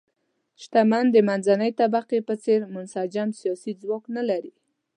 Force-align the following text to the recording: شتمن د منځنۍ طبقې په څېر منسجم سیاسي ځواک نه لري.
شتمن 0.61 1.05
د 1.11 1.17
منځنۍ 1.29 1.71
طبقې 1.81 2.19
په 2.27 2.33
څېر 2.43 2.59
منسجم 2.75 3.29
سیاسي 3.39 3.71
ځواک 3.81 4.03
نه 4.15 4.23
لري. 4.29 4.53